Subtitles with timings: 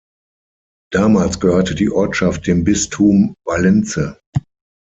[0.91, 4.17] Damals gehörte die Ortschaft dem Bistum Valence.